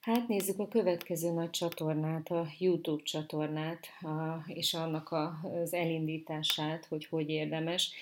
[0.00, 6.86] Hát nézzük a következő nagy csatornát, a YouTube csatornát, a, és annak a, az elindítását,
[6.86, 7.92] hogy hogy érdemes.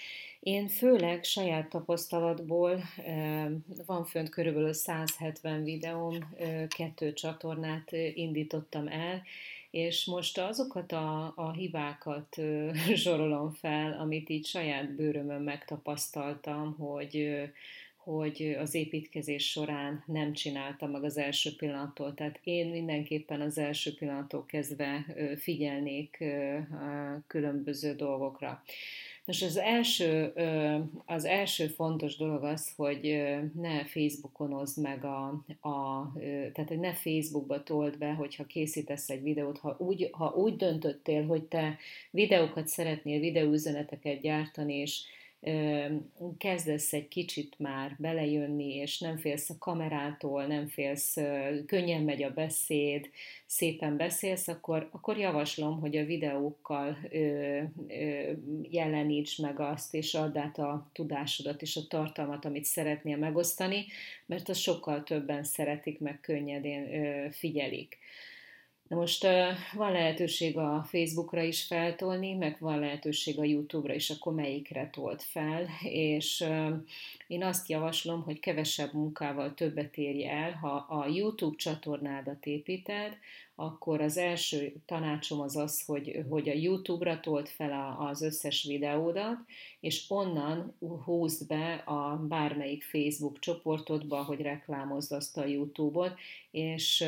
[0.41, 2.83] Én főleg saját tapasztalatból,
[3.87, 6.19] van fönt körülbelül 170 videóm,
[6.69, 9.23] kettő csatornát indítottam el,
[9.71, 12.37] és most azokat a, a hibákat
[12.93, 17.49] zsorolom fel, amit így saját bőrömön megtapasztaltam, hogy
[18.15, 22.15] hogy az építkezés során nem csináltam meg az első pillanattól.
[22.15, 26.25] Tehát én mindenképpen az első pillanattól kezdve figyelnék
[27.27, 28.63] különböző dolgokra.
[29.25, 30.33] Most az első,
[31.05, 35.27] az első fontos dolog az, hogy ne Facebookon oszd meg a,
[35.69, 36.13] a
[36.53, 41.43] tehát ne Facebookba told be, hogyha készítesz egy videót, ha úgy, ha úgy döntöttél, hogy
[41.43, 41.79] te
[42.11, 45.03] videókat szeretnél, videóüzeneteket gyártani, és
[46.39, 51.17] kezdesz egy kicsit már belejönni, és nem félsz a kamerától, nem félsz,
[51.67, 53.11] könnyen megy a beszéd,
[53.47, 60.39] szépen beszélsz, akkor, akkor javaslom, hogy a videókkal ö, ö, jeleníts meg azt, és add
[60.39, 63.87] át a tudásodat és a tartalmat, amit szeretnél megosztani,
[64.27, 67.99] mert azt sokkal többen szeretik, meg könnyedén ö, figyelik.
[68.89, 69.27] Na most
[69.73, 75.23] van lehetőség a Facebookra is feltolni, meg van lehetőség a YouTube-ra is, akkor melyikre tolt
[75.23, 76.45] fel, és
[77.27, 83.19] én azt javaslom, hogy kevesebb munkával többet érj el, ha a YouTube csatornádat építed,
[83.61, 89.37] akkor az első tanácsom az az, hogy, hogy a YouTube-ra tolt fel az összes videódat,
[89.81, 96.15] és onnan húzd be a bármelyik Facebook csoportodba, hogy reklámozd azt a YouTube-ot,
[96.51, 97.05] és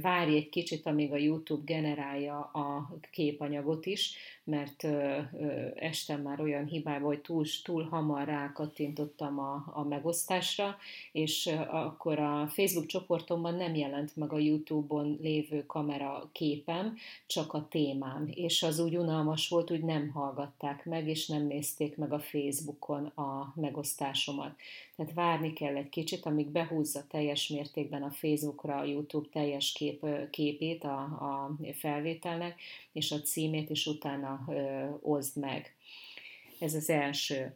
[0.00, 4.84] várj egy kicsit, amíg a YouTube generálja a képanyagot is, mert
[5.74, 10.76] estem már olyan hibába, hogy túl, túl hamar rákattintottam a, a megosztásra,
[11.12, 17.66] és akkor a Facebook csoportomban nem jelent meg a YouTube-on lévő kamera képem, csak a
[17.70, 22.18] témám, és az úgy unalmas volt, úgy nem hallgatták meg, és nem nézték meg a
[22.18, 24.56] Facebookon a megosztásomat.
[24.96, 30.06] Tehát várni kell egy kicsit, amíg behúzza teljes mértékben a Facebookra a YouTube teljes kép,
[30.30, 32.60] képét a, a felvételnek,
[32.92, 35.74] és a címét, és utána ö, oszd meg.
[36.58, 37.54] Ez az első.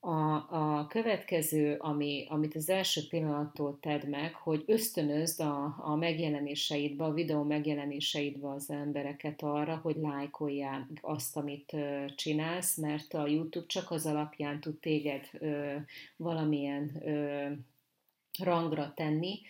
[0.00, 0.10] A,
[0.50, 7.12] a következő, ami, amit az első pillanattól tedd meg, hogy ösztönözd a, a megjelenéseidbe, a
[7.12, 13.90] videó megjelenéseidbe az embereket arra, hogy lájkolják azt, amit ö, csinálsz, mert a YouTube csak
[13.90, 15.76] az alapján tud téged ö,
[16.16, 17.46] valamilyen ö,
[18.44, 19.40] rangra tenni,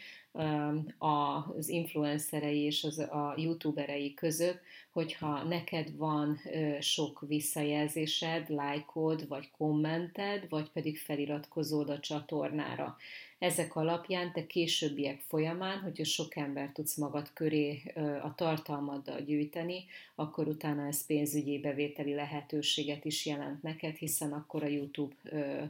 [0.99, 4.61] az influencerei és az, a youtuberei között,
[4.93, 6.41] hogyha neked van
[6.81, 12.97] sok visszajelzésed, lájkod, vagy kommented, vagy pedig feliratkozód a csatornára.
[13.39, 17.83] Ezek alapján te későbbiek folyamán, hogyha sok ember tudsz magad köré
[18.23, 19.85] a tartalmaddal gyűjteni,
[20.15, 25.15] akkor utána ez pénzügyi bevételi lehetőséget is jelent neked, hiszen akkor a YouTube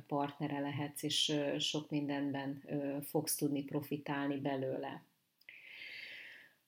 [0.07, 2.63] partnere lehetsz, és sok mindenben
[3.05, 5.03] fogsz tudni profitálni belőle.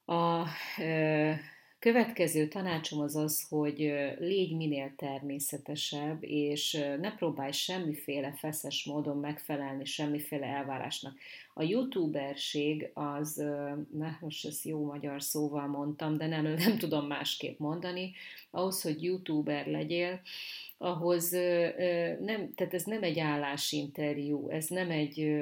[0.04, 0.46] A
[1.80, 3.76] Következő tanácsom az az, hogy
[4.18, 11.18] légy minél természetesebb, és ne próbálj semmiféle feszes módon megfelelni semmiféle elvárásnak.
[11.54, 13.34] A youtuberség az,
[13.90, 18.12] na most ezt jó magyar szóval mondtam, de nem, nem tudom másképp mondani,
[18.50, 20.20] ahhoz, hogy youtuber legyél,
[20.78, 21.30] ahhoz
[22.20, 25.40] nem, tehát ez nem egy állásinterjú, ez nem egy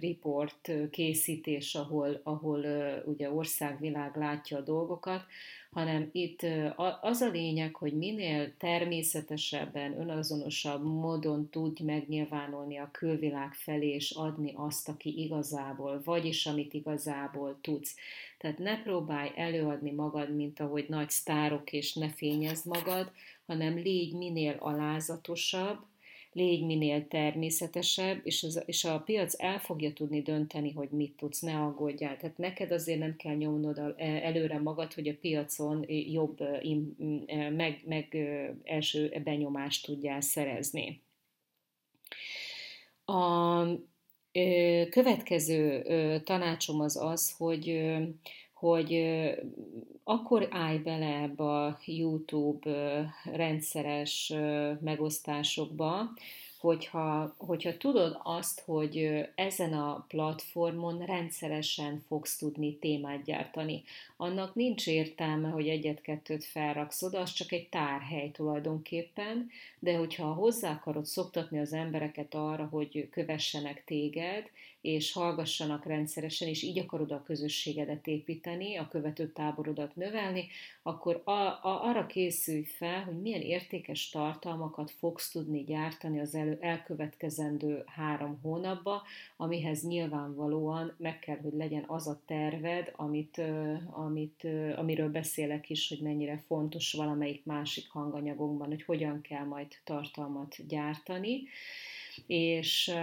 [0.00, 2.64] report készítés, ahol, ahol
[3.06, 5.24] ugye országvilág látja a dolgokat,
[5.70, 6.46] hanem itt
[7.00, 14.52] az a lényeg, hogy minél természetesebben, önazonosabb módon tudj megnyilvánulni a külvilág felé, és adni
[14.56, 17.94] azt, aki igazából, vagyis amit igazából tudsz.
[18.38, 23.12] Tehát ne próbálj előadni magad, mint ahogy nagy sztárok, és ne fényezd magad,
[23.46, 25.78] hanem légy minél alázatosabb,
[26.32, 31.40] légy minél természetesebb, és, az, és a piac el fogja tudni dönteni, hogy mit tudsz,
[31.40, 32.16] ne aggódjál.
[32.16, 37.82] Tehát neked azért nem kell nyomnod e, előre magad, hogy a piacon jobb, e, meg,
[37.84, 38.16] meg
[38.64, 41.00] első benyomást tudjál szerezni.
[43.04, 43.62] A
[44.90, 45.82] következő
[46.24, 47.94] tanácsom az az, hogy
[48.58, 49.02] hogy
[50.04, 52.70] akkor állj bele ebbe a YouTube
[53.32, 54.32] rendszeres
[54.80, 56.10] megosztásokba,
[56.60, 63.82] hogyha, hogyha tudod azt, hogy ezen a platformon rendszeresen fogsz tudni témát gyártani.
[64.16, 70.72] Annak nincs értelme, hogy egyet-kettőt felraksz oda, az csak egy tárhely tulajdonképpen, de hogyha hozzá
[70.72, 74.50] akarod szoktatni az embereket arra, hogy kövessenek téged,
[74.88, 80.46] és hallgassanak rendszeresen, és így akarod a közösségedet építeni, a követő táborodat növelni,
[80.82, 86.58] akkor a, a, arra készülj fel, hogy milyen értékes tartalmakat fogsz tudni gyártani az elő,
[86.60, 89.02] elkövetkezendő három hónapba,
[89.36, 93.42] amihez nyilvánvalóan meg kell, hogy legyen az a terved, amit,
[93.90, 94.46] amit,
[94.76, 101.42] amiről beszélek is, hogy mennyire fontos valamelyik másik hanganyagokban, hogy hogyan kell majd tartalmat gyártani
[102.26, 102.94] és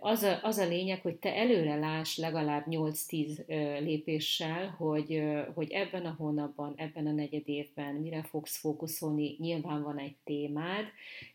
[0.00, 3.46] az a, az a lényeg, hogy te előre láss legalább 8-10
[3.80, 5.22] lépéssel, hogy,
[5.54, 9.36] hogy ebben a hónapban, ebben a negyed évben mire fogsz fókuszolni.
[9.38, 10.84] Nyilván van egy témád,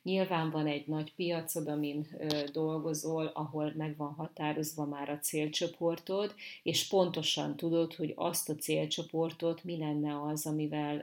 [0.04, 2.08] nyilván van egy nagy piacod, amin
[2.52, 6.34] dolgozol, ahol meg van határozva már a célcsoportod,
[6.64, 11.02] és pontosan tudod, hogy azt a célcsoportot mi lenne az, amivel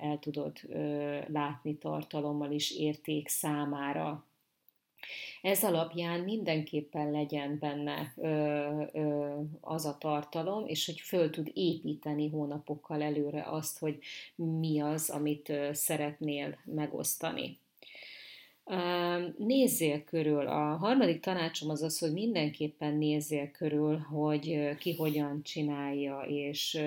[0.00, 0.52] el tudod
[1.26, 4.24] látni tartalommal is érték számára
[5.42, 8.28] ez alapján mindenképpen legyen benne ö,
[8.92, 13.98] ö, az a tartalom, és hogy föl tud építeni hónapokkal előre azt, hogy
[14.34, 17.58] mi az, amit szeretnél megosztani.
[19.38, 20.46] Nézzél körül.
[20.46, 26.80] A harmadik tanácsom az az, hogy mindenképpen nézzél körül, hogy ki hogyan csinálja, és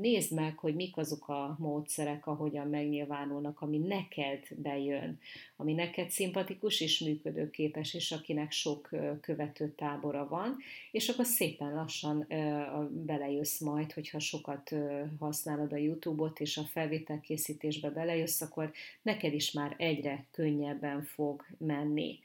[0.00, 5.18] nézd meg, hogy mik azok a módszerek, ahogyan megnyilvánulnak, ami neked bejön,
[5.56, 8.88] ami neked szimpatikus és működőképes, és akinek sok
[9.20, 10.56] követő tábora van,
[10.90, 12.26] és akkor szépen lassan
[12.90, 14.74] belejössz majd, hogyha sokat
[15.18, 18.72] használod a YouTube-ot, és a felvételkészítésbe belejössz, akkor
[19.02, 22.18] neked is már egyre könnyebben fog menni.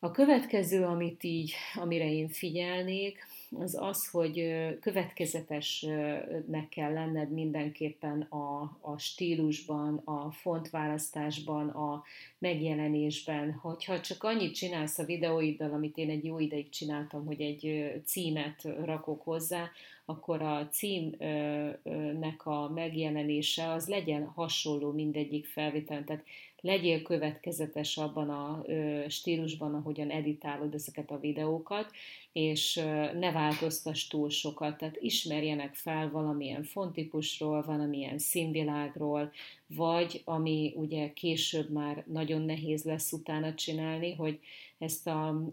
[0.00, 8.62] A következő, amit így, amire én figyelnék, az az, hogy következetesnek kell lenned mindenképpen a,
[8.80, 12.02] a stílusban, a fontválasztásban, a
[12.38, 13.52] megjelenésben.
[13.52, 18.62] Hogyha csak annyit csinálsz a videóiddal, amit én egy jó ideig csináltam, hogy egy címet
[18.84, 19.70] rakok hozzá,
[20.08, 26.04] akkor a címnek a megjelenése az legyen hasonló mindegyik felvételen.
[26.04, 26.24] Tehát
[26.60, 28.64] legyél következetes abban a
[29.08, 31.90] stílusban, ahogyan editálod ezeket a videókat,
[32.32, 32.74] és
[33.18, 39.32] ne változtass túl sokat, tehát ismerjenek fel valamilyen fontípusról, valamilyen színvilágról,
[39.66, 44.38] vagy ami ugye később már nagyon nehéz lesz utána csinálni, hogy
[44.78, 45.50] ezt a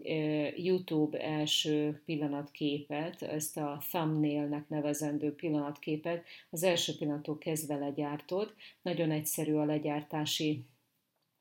[0.56, 8.54] YouTube első pillanatképet, ezt a thumbnailnek nevezendő pillanatképet az első pillanattól kezdve legyártod.
[8.82, 10.64] Nagyon egyszerű a legyártási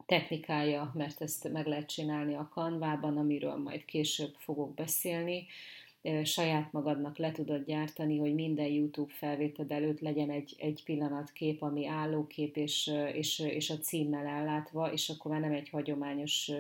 [0.06, 5.46] technikája, mert ezt meg lehet csinálni a kanvában, amiről majd később fogok beszélni.
[6.24, 11.88] Saját magadnak le tudod gyártani, hogy minden YouTube felvétel előtt legyen egy, egy pillanatkép, ami
[11.88, 16.52] állókép és, és, és a címmel ellátva, és akkor már nem egy hagyományos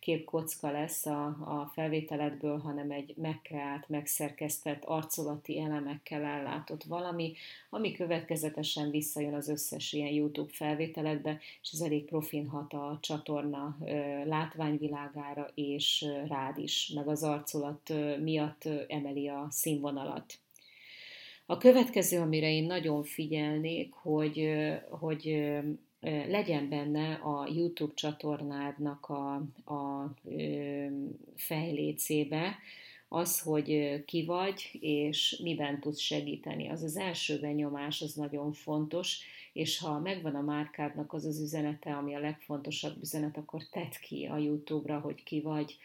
[0.00, 7.32] képkocka lesz a, a felvételedből, hanem egy megkreált, megszerkesztett, arcolati elemekkel ellátott valami,
[7.70, 13.78] ami következetesen visszajön az összes ilyen YouTube felvételedbe, és ez elég profin hat a csatorna
[14.24, 17.92] látványvilágára, és rád is, meg az arcolat
[18.22, 20.38] miatt emeli a színvonalat.
[21.46, 24.48] A következő, amire én nagyon figyelnék, hogy,
[24.90, 25.52] hogy
[26.02, 29.34] legyen benne a YouTube csatornádnak a,
[29.74, 30.10] a
[31.36, 32.56] fejlécébe
[33.12, 36.68] az, hogy ki vagy, és miben tudsz segíteni.
[36.68, 39.18] Az az első benyomás, az nagyon fontos,
[39.52, 44.24] és ha megvan a márkádnak az az üzenete, ami a legfontosabb üzenet, akkor tedd ki
[44.24, 45.76] a YouTube-ra, hogy ki vagy,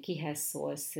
[0.00, 0.96] kihez szólsz,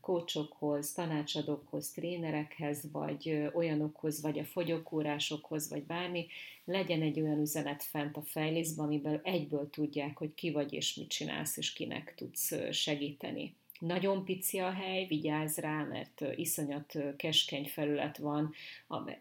[0.00, 6.26] kócsokhoz, tanácsadókhoz, trénerekhez, vagy olyanokhoz, vagy a fogyókúrásokhoz, vagy bármi,
[6.64, 11.08] legyen egy olyan üzenet fent a fejlészben, amiben egyből tudják, hogy ki vagy és mit
[11.08, 13.54] csinálsz, és kinek tudsz segíteni.
[13.86, 18.54] Nagyon pici a hely, vigyázz rá, mert iszonyat keskeny felület van,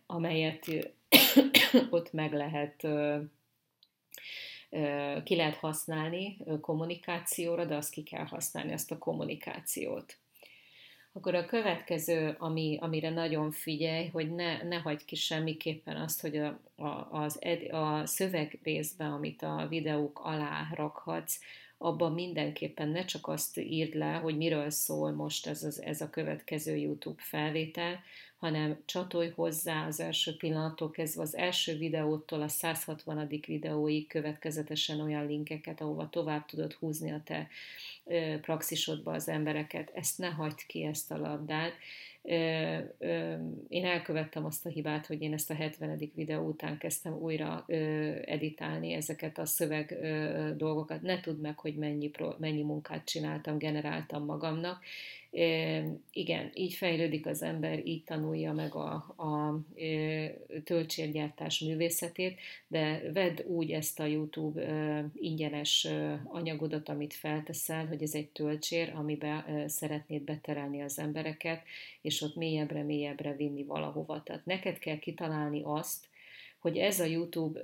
[0.05, 0.65] amelyet
[1.89, 2.75] ott meg lehet
[5.23, 10.17] ki lehet használni kommunikációra, de azt ki kell használni, azt a kommunikációt.
[11.13, 16.37] Akkor a következő, ami, amire nagyon figyelj, hogy ne, ne hagyd ki semmiképpen azt, hogy
[16.37, 21.39] a, a, az ed, a szöveg részben, amit a videók alá rakhatsz,
[21.83, 26.09] abban mindenképpen ne csak azt írd le, hogy miről szól most ez, az, ez a
[26.09, 27.99] következő YouTube felvétel,
[28.43, 33.27] hanem csatolj hozzá az első pillanattól kezdve az első videótól a 160.
[33.27, 37.47] videóig következetesen olyan linkeket, ahova tovább tudod húzni a te
[38.41, 39.91] praxisodba az embereket.
[39.93, 41.73] Ezt ne hagyd ki, ezt a labdát.
[43.67, 46.11] Én elkövettem azt a hibát, hogy én ezt a 70.
[46.15, 47.65] videó után kezdtem újra
[48.25, 49.97] editálni ezeket a szöveg
[50.57, 51.01] dolgokat.
[51.01, 54.83] Ne tudd meg, hogy mennyi, mennyi munkát csináltam, generáltam magamnak,
[56.11, 59.59] Igen, így fejlődik az ember, így tanulja meg a, a
[60.63, 64.61] töltsérgyártás művészetét, de vedd úgy ezt a YouTube
[65.15, 65.87] ingyenes
[66.23, 71.63] anyagodat, amit felteszel, hogy ez egy töltsér, amiben szeretnéd beterelni az embereket,
[72.01, 74.23] és ott mélyebbre, mélyebbre vinni valahova.
[74.23, 76.05] Tehát neked kell kitalálni azt,
[76.59, 77.59] hogy ez a YouTube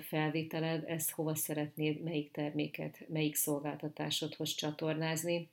[0.00, 5.48] felvételed, ezt hova szeretnéd, melyik terméket, melyik szolgáltatásodhoz csatornázni,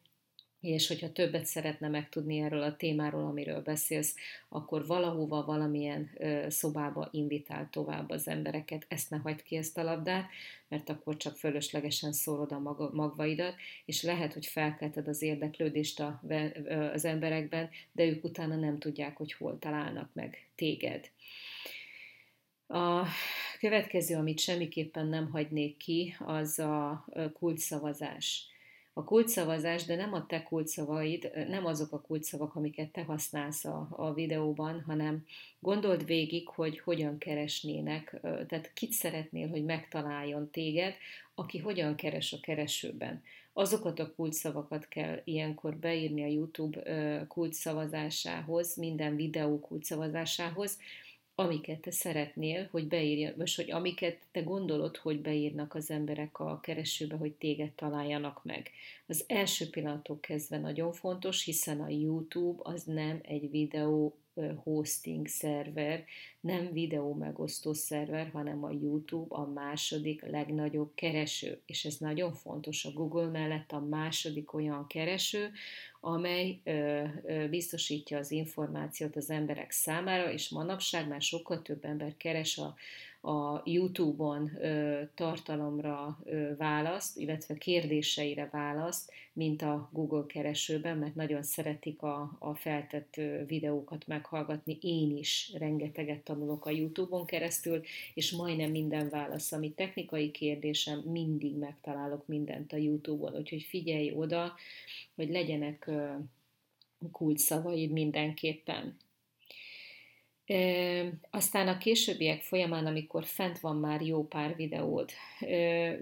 [0.65, 4.15] és hogyha többet szeretne megtudni erről a témáról, amiről beszélsz,
[4.49, 6.09] akkor valahova, valamilyen
[6.47, 8.85] szobába invitál tovább az embereket.
[8.87, 10.29] Ezt ne hagyd ki ezt a labdát,
[10.67, 13.55] mert akkor csak fölöslegesen szórod a maga, magvaidat,
[13.85, 16.21] és lehet, hogy felkelted az érdeklődést a,
[16.93, 21.09] az emberekben, de ők utána nem tudják, hogy hol találnak meg téged.
[22.67, 23.05] A
[23.59, 28.53] következő, amit semmiképpen nem hagynék ki, az a kulcsszavazás
[28.97, 33.87] a kulcsszavazás, de nem a te kulcsszavaid, nem azok a kulcsszavak, amiket te használsz a,
[33.91, 35.25] a videóban, hanem
[35.59, 40.93] gondold végig, hogy hogyan keresnének, tehát kit szeretnél, hogy megtaláljon téged,
[41.35, 43.23] aki hogyan keres a keresőben.
[43.53, 50.79] Azokat a kulcsszavakat kell ilyenkor beírni a YouTube kulcsszavazásához, minden videó kulcsszavazásához,
[51.35, 56.59] amiket te szeretnél, hogy beírja, vagy hogy amiket te gondolod, hogy beírnak az emberek a
[56.59, 58.71] keresőbe, hogy téged találjanak meg.
[59.07, 64.17] Az első pillanattól kezdve nagyon fontos, hiszen a YouTube az nem egy videó
[64.63, 66.05] hosting szerver,
[66.39, 71.61] nem videó megosztó szerver, hanem a YouTube a második legnagyobb kereső.
[71.65, 75.51] És ez nagyon fontos, a Google mellett a második olyan kereső,
[76.01, 82.17] amely ö, ö, biztosítja az információt az emberek számára, és manapság már sokkal több ember
[82.17, 82.75] keres a,
[83.25, 91.43] a YouTube-on ö, tartalomra ö, választ, illetve kérdéseire választ, mint a Google keresőben, mert nagyon
[91.43, 94.77] szeretik a, a feltett videókat meghallgatni.
[94.81, 97.81] Én is rengeteget tanulok a YouTube-on keresztül,
[98.13, 104.53] és majdnem minden válasz, ami technikai kérdésem, mindig megtalálok mindent a YouTube-on, úgyhogy figyelj oda,
[105.15, 105.89] hogy legyenek
[107.11, 108.97] kulcs szavaid mindenképpen.
[111.31, 115.11] Aztán a későbbiek folyamán, amikor fent van már jó pár videód,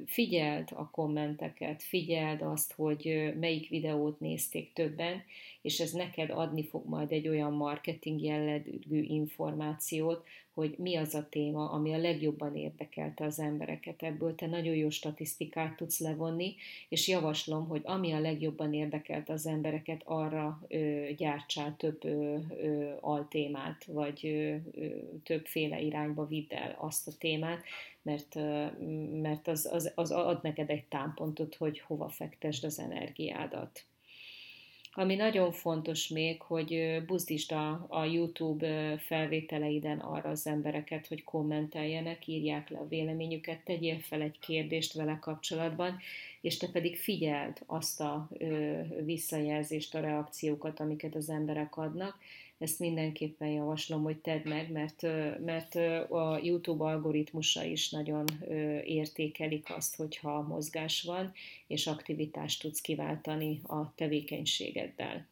[0.05, 5.23] figyeld a kommenteket, figyeld azt, hogy melyik videót nézték többen,
[5.63, 11.27] és ez neked adni fog majd egy olyan marketing jellegű információt, hogy mi az a
[11.29, 14.03] téma, ami a legjobban érdekelte az embereket.
[14.03, 16.55] Ebből te nagyon jó statisztikát tudsz levonni,
[16.89, 22.91] és javaslom, hogy ami a legjobban érdekelte az embereket, arra ö, gyártsál több ö, ö,
[22.99, 24.85] altémát, vagy ö, ö,
[25.23, 27.63] többféle irányba vidd el azt a témát,
[28.01, 28.65] mert, ö,
[29.21, 33.85] mert az, az, az ad neked egy támpontot, hogy hova fektesd az energiádat.
[34.95, 42.27] Ami nagyon fontos még, hogy buzdítsd a, a YouTube felvételeiden arra az embereket, hogy kommenteljenek,
[42.27, 45.99] írják le a véleményüket, tegyél fel egy kérdést vele kapcsolatban,
[46.43, 52.17] és te pedig figyeld azt a ö, visszajelzést, a reakciókat, amiket az emberek adnak,
[52.57, 55.01] ezt mindenképpen javaslom, hogy tedd meg, mert,
[55.45, 55.75] mert
[56.11, 58.25] a YouTube algoritmusa is nagyon
[58.85, 61.33] értékelik azt, hogyha mozgás van,
[61.67, 65.27] és aktivitást tudsz kiváltani a tevékenységeddel.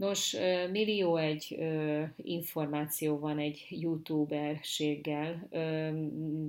[0.00, 0.36] Nos,
[0.70, 5.46] millió egy ö, információ van egy youtuberséggel.
[5.50, 5.90] Ö,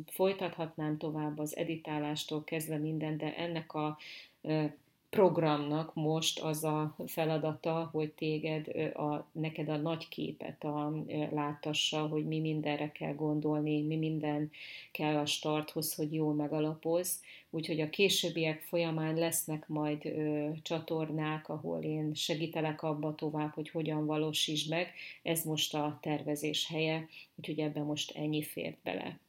[0.06, 3.98] folytathatnám tovább az editálástól kezdve minden, de ennek a
[4.42, 4.64] ö,
[5.12, 10.94] programnak most az a feladata, hogy téged, a, neked a nagy képet a,
[11.32, 14.52] látassa, hogy mi mindenre kell gondolni, mi minden
[14.92, 17.22] kell a starthoz, hogy jól megalapoz.
[17.50, 24.06] Úgyhogy a későbbiek folyamán lesznek majd ö, csatornák, ahol én segítelek abba tovább, hogy hogyan
[24.06, 24.94] valósítsd meg.
[25.24, 29.20] Ez most a tervezés helye, úgyhogy ebben most ennyi fért bele.